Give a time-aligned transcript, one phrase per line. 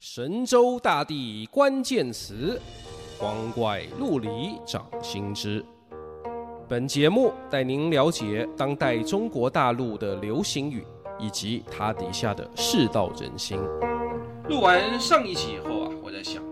[0.00, 2.58] 神州大地关键词，
[3.18, 5.62] 光怪陆离掌心之。
[6.66, 10.86] 本节目带您了解当代中国大陆的流行语，
[11.18, 13.58] 以及它底下的世道人心。
[14.48, 16.42] 录完上一集以后啊，我在想，“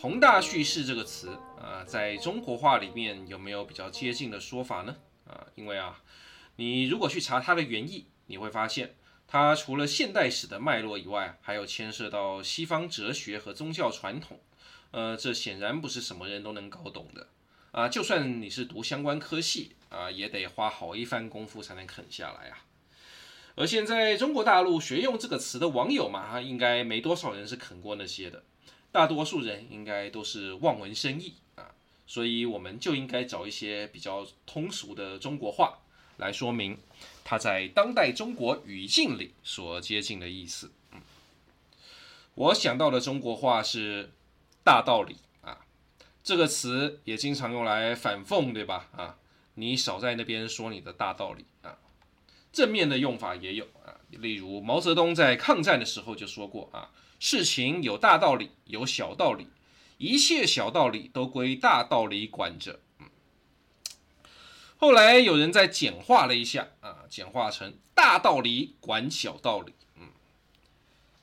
[0.00, 1.28] 宏大叙事”这个词
[1.60, 4.96] 啊，在中国话里面有没有比较接近的说法呢？
[5.26, 6.00] 啊，因为啊，
[6.56, 8.94] 你如果去查它的原意，你会发现。
[9.30, 14.40] 它除了现代史的脉络以外，还有牵涉到西方哲学和宗教传统，
[14.90, 17.28] 呃，这显然不是什么人都能搞懂的
[17.70, 17.90] 啊。
[17.90, 22.64] 就算你是读相关科系啊，也得花好一番功夫才能啃下来啊。
[23.54, 28.42] 而现在中国大陆学用这个词的网友嘛，应该没多少人是啃过那些的，
[28.90, 31.74] 大多数人应该都是望文生义啊。
[32.06, 35.80] 所以我们就应该找一些比较通俗的中国话
[36.18, 36.78] 来说明。
[37.24, 41.00] 它在当代中国语境里所接近的意思，嗯，
[42.34, 44.12] 我想到的中国话是
[44.64, 45.58] “大道理”啊，
[46.24, 48.88] 这个词也经常用来反讽，对吧？
[48.96, 49.18] 啊，
[49.54, 51.76] 你少在那边说你的大道理啊。
[52.50, 59.48] 正面的用法也有啊，例如毛泽东在抗战的时候就说过啊，事情有大道理，有小道理，
[59.98, 62.80] 一切小道理都归大道理管着。
[64.80, 69.72] 后来有人在简化了一下啊，简化成大道理管小道理。
[69.96, 70.06] 嗯，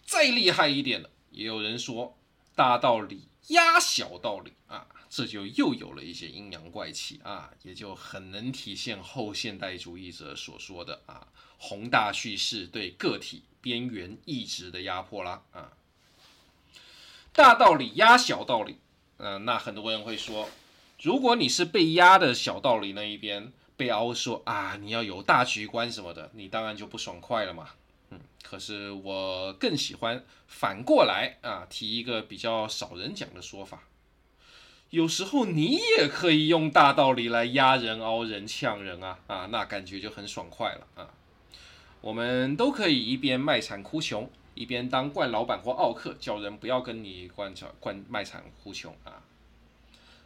[0.05, 2.17] 再厉害一点的，也有人说
[2.53, 11.25] 大道理压小道理啊，这就又有了一些阴阳怪气啊，也就很能体现后现代主义者所说的啊，
[11.57, 15.71] 宏大叙事对个体边缘意志的压迫啦啊。
[17.31, 18.79] 大道理压小道理，
[19.15, 20.49] 嗯、那很多人会说。
[21.05, 27.69] 如果你是被压的小道理那一边，被凹说啊，你要有大局观什么的，你当然就不爽快了嘛。
[28.09, 33.83] 嗯，可是我更喜欢反过来啊，提一个比较少人讲的说法。
[34.89, 41.13] 有时候你也可以用大道理来压人、凹人、呛人啊啊，那感觉就很爽快了啊。
[42.01, 49.21] 我们都可以一边卖惨哭穷，一边当惯老板或奥客，叫人不要跟你惯叫惯卖惨哭穷啊。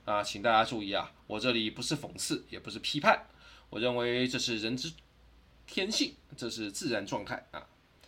[0.09, 1.11] 啊，请大家注意啊！
[1.27, 3.27] 我这里不是讽刺，也不是批判，
[3.69, 4.91] 我认为这是人之
[5.67, 7.67] 天性，这是自然状态啊。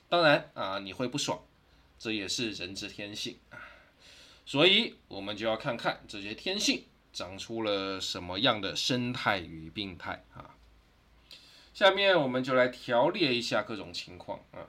[0.09, 1.39] 当然啊，你会不爽，
[1.99, 3.59] 这也是人之天性啊。
[4.47, 10.55] 所以，我们就要看看这些天性长出了什么样的生态与病态啊。
[11.71, 14.65] 下面我们就来条列一下各种情况啊。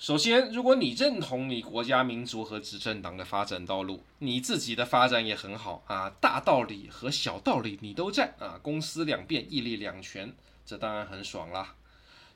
[0.00, 10.34] 首先，如果你认同你国家民族和执政党的发展道路，你自己的发展也很好啊，大道理和小道理你都占啊，公私两便，义利两全，
[10.64, 11.74] 这当然很爽啦。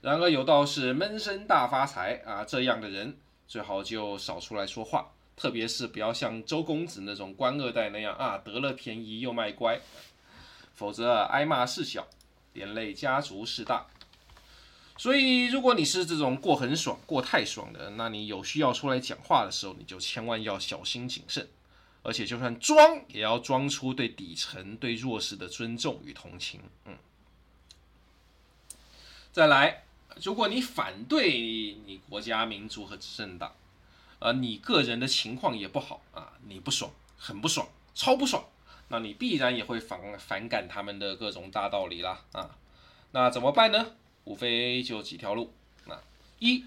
[0.03, 3.17] 然而有道是闷声大发财啊，这样的人
[3.49, 9.81] 最好就少出来说话，特别是不要像周公子那种官二代那样啊，得了便宜又卖乖，
[10.75, 12.07] 否则挨骂事小，
[12.53, 13.87] 连累家族事大。
[14.97, 21.49] 所以，如果你是这种过很爽、过太爽的人，那你有需要出来讲话的时候，你就千万要小心谨慎，
[22.05, 26.61] 而且就算装，也要装出对底层、对弱势的尊重与同情。
[26.85, 26.97] 嗯。
[29.33, 29.83] 再来，
[30.23, 31.33] 如果你反对
[31.87, 33.53] 你国家民族和执政党，
[34.21, 36.89] 而你个人的情况也不好啊，你不爽，
[37.19, 37.67] 很不爽，
[37.97, 38.45] 超不爽，
[38.89, 42.57] 那你必然也会反反感他们的各种大道理啦啊。
[43.11, 43.97] 那怎么办呢？
[44.25, 45.53] 无非就几条路，
[45.87, 46.01] 那
[46.39, 46.65] 一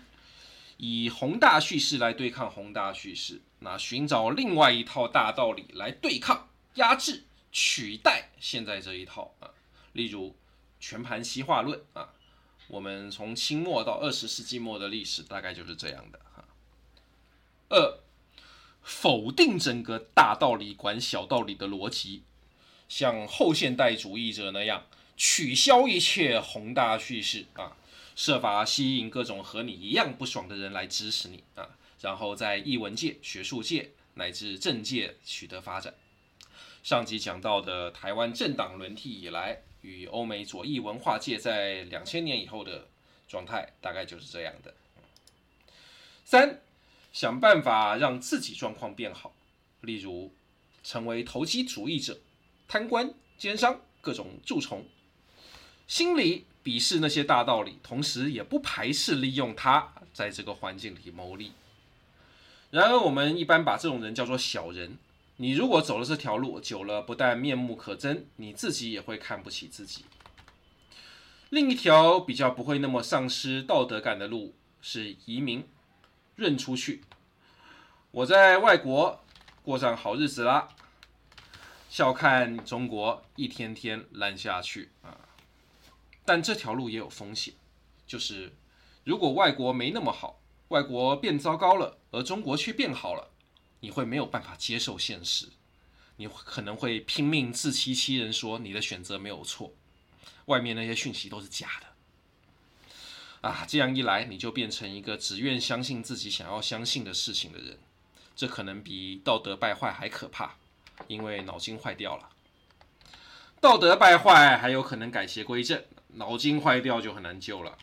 [0.77, 9.49] 以宏大叙事来对抗宏大叙事，那寻找另外一套大道理来对抗、压制、取代现在这一套啊。
[9.93, 10.35] 例如
[10.79, 12.09] 全盘西化论啊，
[12.67, 16.45] 我们从清末到二十世纪末的历史大概就是这样的哈。
[17.69, 17.99] 二
[18.83, 22.21] 否定整个大道理管小道理的逻辑，
[22.87, 24.85] 像后现代主义者那样。
[25.17, 27.75] 取消一切宏大叙事啊，
[28.15, 31.67] 设法吸引各种和你一样不爽的人来支持你啊，
[31.99, 35.95] 然后在艺文界、学术界乃至政界取得发展。
[36.83, 42.87] 上集讲到的台湾政党轮替以来，与欧美左翼文化界在两千年以后的
[43.27, 44.73] 状态，大概就是这样的。
[46.23, 46.61] 三，
[47.11, 49.33] 想办法让自己状况变好，
[49.81, 50.31] 例如
[50.83, 52.19] 成为投机主义者、
[52.67, 54.85] 贪官、奸商、各种蛀虫。
[55.87, 61.53] 心里鄙视那些大道理，同时也不排斥利用它在这个环境里牟利。
[62.71, 64.97] 然而，我们一般把这种人叫做小人。
[65.37, 70.03] 你如果走了这条路，久了不但面目可憎，你自己也会看不起自己。
[71.49, 75.65] 另一条比较不会那么丧失道德感的路是移民，
[76.35, 77.03] 润出去。
[78.11, 79.23] 我在外国
[79.63, 80.67] 过上好日子啦，
[81.89, 85.15] 笑看中国一天天烂下去啊！
[86.27, 87.53] 但这条路也有风险，
[88.05, 88.53] 就是
[89.05, 93.31] 如果外国没那么好，外国变糟糕了，而中国却变好了，
[93.79, 95.47] 你会没有办法接受现实，
[96.17, 99.71] 你可能会拼命自欺欺人，说你的选择没有错，
[100.47, 101.87] 外面那些讯息都是假的。
[103.47, 107.79] 啊，这样一来，你就变成一个只愿相信自己想要相信的事情的人，
[108.35, 110.57] 这可能比道德败坏还可怕，
[111.07, 112.31] 因为脑筋坏掉了。
[113.61, 115.83] 道德败坏还有可能改邪归正，
[116.17, 117.77] 脑筋坏掉就很难救了。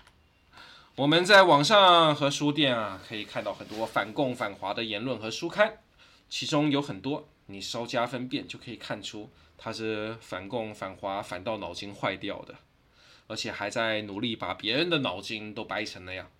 [0.96, 5.78] 我们在网上和书店啊，可以看到很多反共反华的言论和书刊，
[6.28, 12.54] 其中有很多你稍加分辨就可以看出，它是反共反华反到脑筋坏掉的。
[13.26, 16.30] 而且还在努力把别人的脑筋都掰成那样，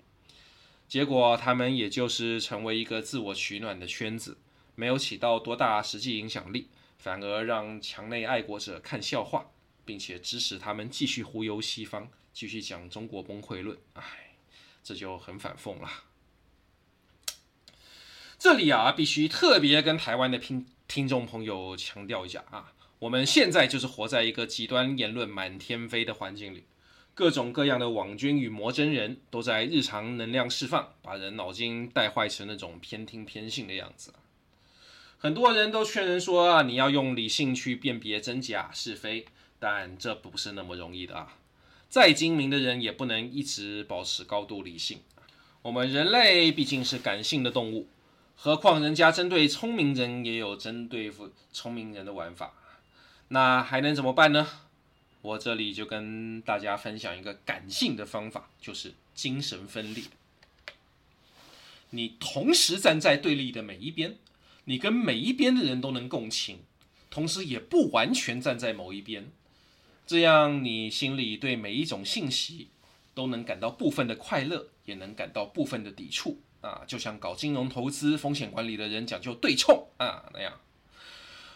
[0.86, 4.36] 结果他们也就是成为一个自我取暖的圈子，
[4.74, 6.68] 没有起到多大实际影响力，
[6.98, 9.46] 反而让墙内爱国者看笑话，
[9.84, 13.76] 并且支持他们继续忽悠西方，继续讲中国崩溃论。
[13.94, 14.36] 哎，
[14.82, 15.88] 这就很反讽了。
[18.38, 26.64] 这里啊，必须特别跟台湾的听听众朋友强调一下啊，我们现在就是活在一个极端言论满天飞的环境里。
[27.14, 34.12] 各种各样的网军与魔真人都在日常能量释放，把人脑筋带坏成那种偏听偏信的样子。
[35.16, 39.26] 很多人都劝人说啊，你要用理性去辨别真假是非，
[39.64, 41.38] 但这不是那么容易的啊。
[41.88, 45.00] 再精明的人也不能一直保持高度理性。
[45.62, 47.88] 我们人类毕竟是感性的动物，
[48.36, 52.52] 何况人家针对聪明人也有针对付聪明人的玩法，
[53.28, 54.46] 那还能怎么办呢？
[55.22, 60.04] 我这里就跟大家分享一个感性的方法，就是精神分裂。
[61.88, 64.18] 你同时站在对立的每一边，
[64.64, 66.58] 你跟每一边的人都能共情，
[67.08, 69.32] 同时也不完全站在某一边。
[70.06, 72.68] 这样你心里对每一种信息
[73.14, 80.52] 都能感到部分的快乐，也能感到部分的抵触啊，就像搞金融投资风险管理的人讲究对冲啊那样。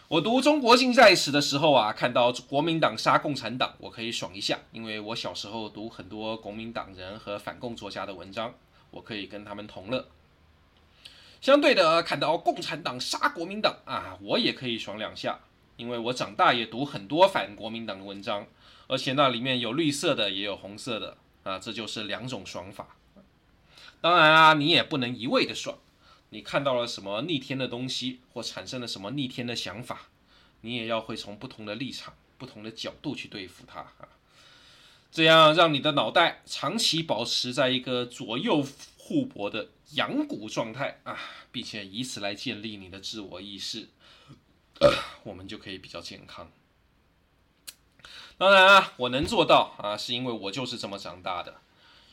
[0.07, 8.55] 我读中国近代史的时候啊，看到国民党杀共产党，我可以爽一下，因为我小时候读很多国民党人和反共作家的文章，
[8.89, 10.07] 我可以跟他们同乐。
[11.39, 15.39] 相对的，看到共产党杀国民党啊，我也可以爽两下，
[15.79, 18.45] 因为我长大也读很多反国民党的文章，
[18.87, 22.97] 而且那里面有绿色的，也有红色的啊，这就是两种爽法。
[24.01, 25.77] 当然啊，你也不能一味的爽。
[26.31, 30.09] 你看到了什么逆天的东西，或产生了什么逆天的想法，
[30.61, 34.09] 你也要会从不同的立场、不同的角度去对付它啊，
[35.09, 38.67] 这样让你的脑袋长期保持在一个左右
[38.97, 41.17] 互搏的阳骨状态啊，
[41.53, 43.87] 并且以此来建立你的自我意识，
[45.23, 46.51] 我们就可以比较健康。
[48.37, 51.55] 当然啊，我能做到啊，是因为我就是这么长大的。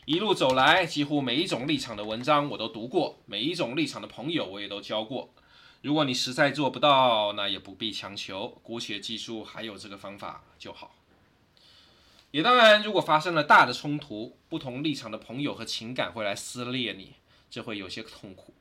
[0.05, 5.33] 一路走来，几乎每一种立场的文章我都读过，每一种立场的朋友我也都交过。
[5.83, 10.97] 如果你实在做不到，那也不必强求，姑且记住还有这个方法就好。
[12.33, 17.15] 也当然，如果发生了大的冲突，不同立场的朋友和情感会来撕裂你，
[17.49, 18.53] 这会有些痛苦。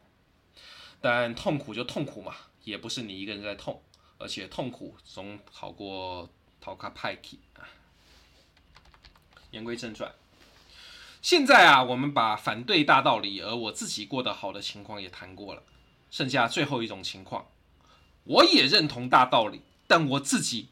[1.01, 3.81] 但痛苦就痛苦嘛，也不是你一个人在痛，
[4.17, 6.29] 而且痛苦总好过
[6.59, 7.67] 逃卡派气啊。
[9.51, 10.13] 言归正传。
[11.21, 15.63] 现在啊，我们把反对大道理，而我自己过得好的情况也谈过了，
[16.11, 17.47] 剩下最后一种情况，
[18.25, 20.69] 我也认同大道理，但我自己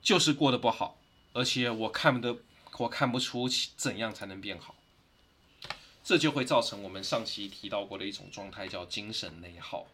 [0.00, 0.96] 就是过得不好，
[1.34, 2.38] 而且我看不得，
[2.78, 3.46] 我看不出
[3.76, 4.74] 怎样才能变好，
[6.02, 9.86] 这就会造成我们上期提到过的一种状态，叫精神内耗，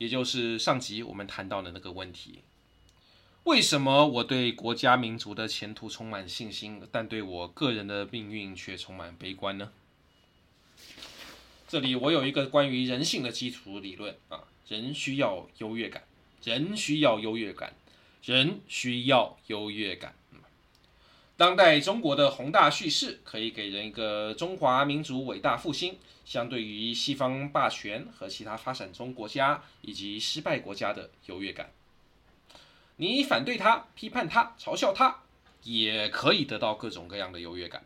[0.00, 2.40] 也就是上集我们谈到的那个问题。
[3.44, 9.70] 为什么我对国家民族的前途充满信心，但对我个人的命运却充满悲观呢？
[11.68, 16.02] 这里我有一个关于人性的基础理论啊，人需要优越感，
[16.44, 17.74] 人需要优越感，
[18.24, 20.14] 人需要优越感。
[21.36, 25.98] 当代中国的宏大叙事可以给人一个中华民族伟大复兴，
[26.30, 31.72] 相对于西方霸权和其他发展中国家以及失败国家的优越感。
[32.94, 35.24] 你反对他、批判他、嘲笑他，
[35.64, 37.82] 也可以得到各种各样的优越感。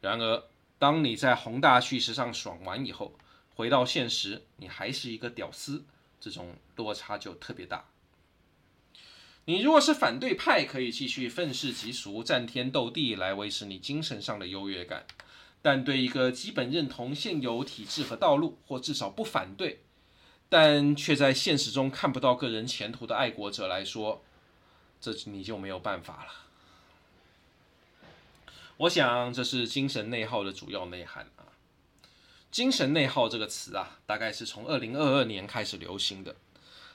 [0.00, 0.42] 然而，
[0.80, 3.12] 当你在宏大叙事上爽完以后，
[3.54, 5.84] 回到现实，你还是一个屌丝，
[6.20, 7.84] 这种落差就特别大。
[9.44, 15.04] 你如果是反对派，可以继续愤世嫉俗、战天斗地来维持你精神上的优越感；
[15.60, 19.82] 但对一个基本认同现有体制和道路，或至少不反对，
[20.48, 24.22] 但却在现实中看不到个人前途的爱国者来说，
[25.00, 26.30] 这你就没有办法了。
[28.78, 31.50] 我想这是精神内耗的主要内涵啊。
[32.50, 36.36] 精神内耗这个词啊，大概是从二零二二年开始流行的，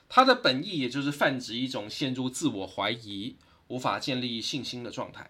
[0.07, 3.35] 它的本意也就是泛指一种陷入自我怀疑、
[3.67, 5.29] 无法建立信心的状态。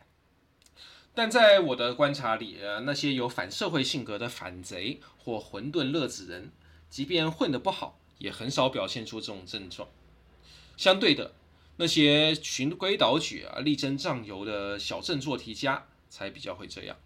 [1.16, 6.52] 但在我的观察里，呃，那些有反社会性格的反贼或混沌乐子人，
[6.90, 9.88] 即便混得不好，也很少表现出这种症状。
[10.76, 11.36] 相对的，
[11.78, 16.98] 那些循规蹈矩啊、力争上游的小镇做题家，才比较会这样。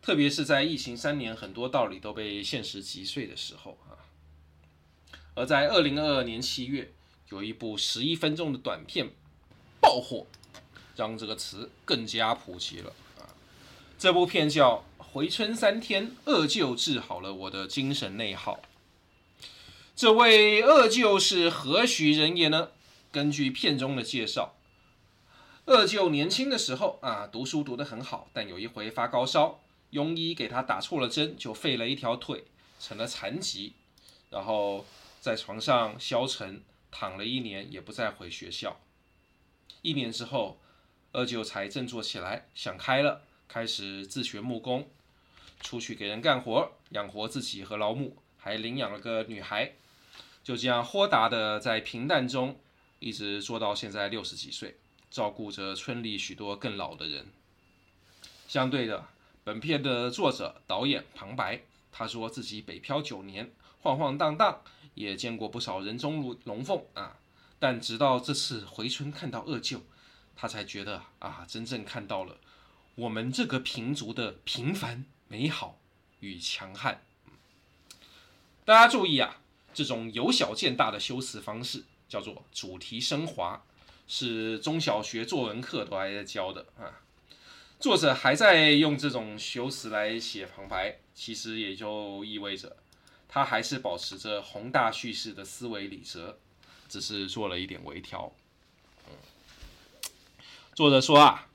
[0.00, 4.00] 特别是在疫情三年，很多道理都被现实击碎的时候啊。
[5.34, 6.92] 而在二零二二年七月，
[7.28, 9.10] 有一部十一分钟的短片
[9.82, 10.26] 爆火，
[10.96, 12.92] 让这个词更加普及了。
[13.98, 18.60] 这部片叫《回春三天》，二舅治好了我的精神内耗。
[19.96, 22.70] 这位二舅是何许人也呢？
[23.10, 24.54] 根据片中的介绍，
[25.66, 29.58] 二舅年轻的时候啊，读书读得很好，但有一回发高烧，
[29.90, 32.44] 庸医给他打错了针，就废了一条腿，
[32.78, 33.72] 成了残疾，
[34.30, 34.86] 然后
[35.20, 36.62] 在床上消沉，
[36.92, 38.78] 躺了一年，也不再回学校。
[39.82, 40.60] 一年之后，
[41.10, 43.22] 二舅才振作起来，想开了。
[43.48, 44.88] 开始自学木工，
[45.60, 49.72] 出去给人干活，养活自己和老母，还领养了个女孩，
[50.44, 52.60] 就这样豁达的在平淡中
[52.98, 54.76] 一直做到现在六十几岁，
[55.10, 57.26] 照顾着村里许多更老的人。
[58.46, 59.06] 相对的，
[59.42, 63.50] 本片的作者导演旁白，他说自己北漂九年，
[63.80, 64.62] 晃晃荡荡，
[64.94, 67.16] 也见过不少人中龙凤啊，
[67.58, 69.80] 但直到这次回村看到二舅，
[70.36, 72.38] 他才觉得啊，真正看到了。
[72.98, 75.78] 我们这个平族的平凡、美好
[76.18, 77.00] 与强悍。
[78.64, 79.36] 大家注意啊，
[79.72, 83.64] 这种由小见大的修辞方式叫做主题升华，
[84.08, 86.98] 是中小学作文课都还在教的啊。
[87.78, 92.78] 作者还在用这种修辞来写旁白，其实也就意味着
[93.28, 96.36] 他还是保持着宏大叙事的思维理则，
[96.88, 98.32] 只是做了一点微调。
[100.74, 101.47] 作者说啊。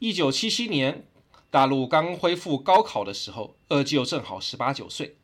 [0.00, 1.04] 一九七七年，
[1.50, 5.16] 大陆刚恢复高考的时候，二舅正好十八九岁。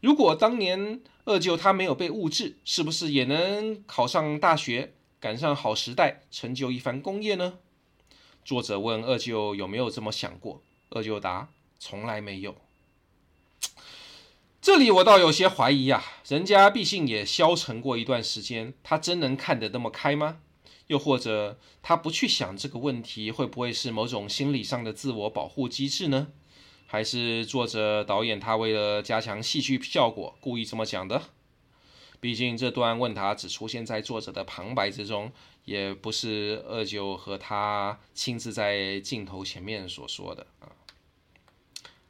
[0.00, 7.58] 如果当年二舅他没有被误治，是不是也能考上大学，赶上好时代，成就一番功业呢？
[8.46, 12.56] 作者问二舅有没有这么想过，二舅答：从来没有。
[14.62, 20.40] 这里我倒有些怀疑啊，人家毕竟也消沉过一段时间，他真能看得那么开吗？
[20.88, 26.28] 又或者他不去想这个问题，会不会是某种心理上的自我保护机制呢？
[26.86, 31.22] 还是作者导演他为了加强戏剧效果，故意这么讲的？
[32.20, 35.30] 毕竟这段问答只出现在作者的旁白之中，
[35.64, 40.72] 也不是二舅和他亲自在镜头前面所说的啊。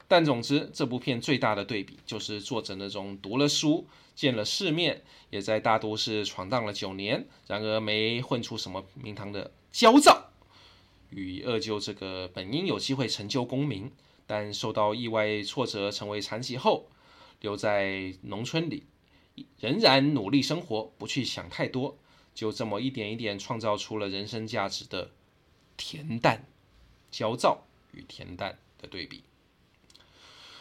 [0.09, 3.87] 但总之，这部片最大的对比就是作者那种读了书。
[4.15, 10.33] 见了世面，也在大都市闯荡了九年，然而没混出什么名堂的焦躁，
[11.11, 13.93] 与二舅这个本应有机会成就功名，
[14.27, 16.88] 但受到意外挫折成为残疾后，
[17.41, 18.83] 留在农村里，
[19.61, 21.97] 仍然努力生活，不去想太多，
[22.35, 25.12] 就这么一点一点创造出了人生价值的
[25.79, 26.45] 恬淡，
[27.12, 29.23] 焦躁与恬淡的对比。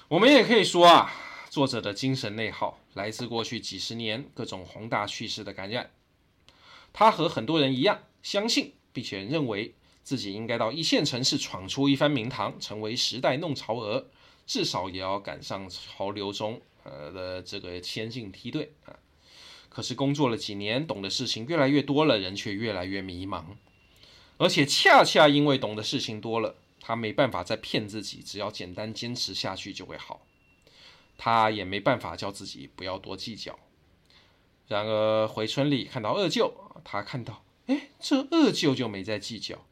[0.09, 1.11] 我们也可以说啊。
[1.49, 5.89] 作者的精神内耗来自过去几十年各种宏大叙事的感染。
[6.93, 9.73] 他和很多人一样，相信并且认为
[10.03, 14.05] 自己应该到一线城市闯出一番名堂，成为时代弄潮儿，
[14.45, 18.95] 至少也要赶上潮流中呃的这个先进梯队啊。
[19.69, 23.43] 可是工作了几年，懂的事情越来越多了，人却越来越迷茫。
[24.37, 26.55] 而且恰恰因为懂的事情多了，
[26.87, 30.25] 他没办法再骗自己，只要简单坚持下去就会好。
[31.17, 33.59] 他也没办法叫自己不要多计较。
[34.69, 36.53] 然而回村里看到二舅，
[36.85, 39.65] 他看到，哎，这二舅就没在计较，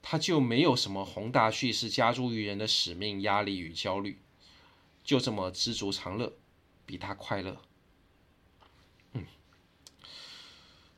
[0.00, 4.18] 他就没有什么宏大叙事加诸于人的使命、压力与焦虑，
[5.04, 6.32] 就这么知足常乐，
[6.86, 7.60] 比他快乐。
[9.12, 9.26] 嗯，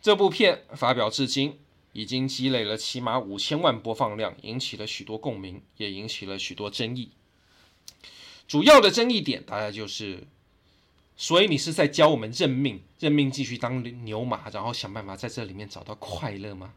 [0.01, 1.59] 这部片发表至今，
[2.01, 7.11] 已经积累了起码五千万播放量，引起了许多共鸣，也引起了许多争议。
[8.49, 10.27] 主要的争议点大概就是，
[11.15, 16.73] 所以你是在教我们认命，认命继续当牛马，然后想办法在这里面找到快乐吗？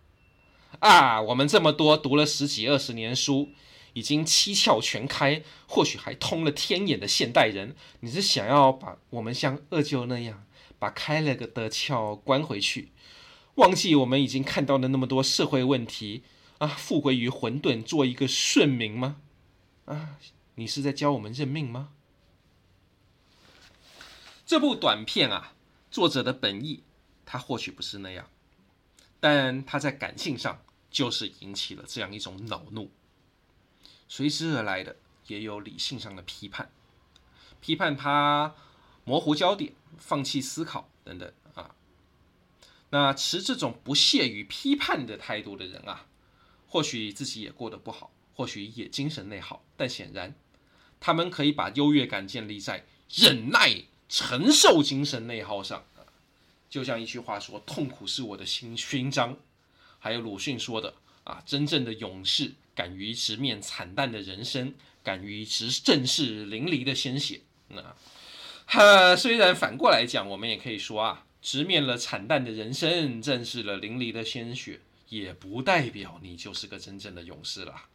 [0.80, 3.50] 啊，我们这么多读了十几二十年书，
[3.94, 10.44] 已经七窍全开，或许还通了天眼的现代人，你是想要把我们像二舅那样，
[10.78, 12.90] 把开了个的窍关回去，
[13.56, 16.24] 忘记我们已经看到了那么多社会问题
[16.58, 19.18] 啊，复归于混沌，做一个顺民吗？
[19.86, 20.18] 啊，
[20.56, 21.90] 你是在教我们认命吗？
[24.46, 25.54] 这部短片啊，
[25.92, 26.84] 作者的本意，
[27.26, 28.28] 他或许不是那样，
[29.20, 32.90] 但他在感性上就是引起了这样一种恼怒，
[34.08, 34.96] 随之而来的
[35.28, 36.72] 也有理性上的批判，
[37.62, 38.56] 批判他
[39.04, 41.32] 模糊焦点、放弃思考等等。
[42.94, 46.06] 那持这种不屑于批判的态度的人啊，
[46.68, 50.36] 或许自己也过得不好，或许也精神内耗，但显然
[51.00, 53.86] 他们可以把优越感建立在忍耐。
[54.10, 55.84] 承受精神内耗上，
[56.70, 59.36] 就像一句话说：“痛苦是我的新勋章。”
[59.98, 67.96] 还有鲁迅说的：“啊，真正的勇士敢于直面惨淡的人生，敢于直正视淋漓的鲜血。”那，
[68.68, 77.90] 哈，虽然反过来讲，我们也可以说啊，直面了惨淡的人生，正视了淋漓的鲜血，也不代表你就是个真正的勇士了。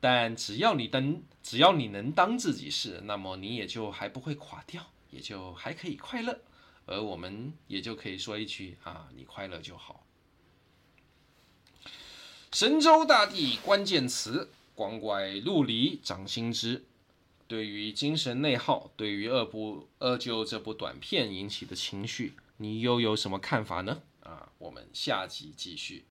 [0.00, 4.86] 但只要你能，只要你能当自己是，那么你也就还不会垮掉。
[5.12, 6.40] 也就还可以快乐，
[6.86, 10.06] 而我们也就可以说一句啊，你快乐就好。
[12.50, 16.86] 神州大地关键词，光怪陆离，掌心之。
[17.46, 24.02] 对于精神内耗，对于二部二舅这部短片引起的情绪，你又有什么看法呢？
[24.20, 26.04] 啊，我们下集继续。